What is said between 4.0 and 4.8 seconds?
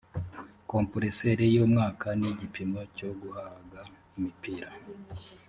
imipira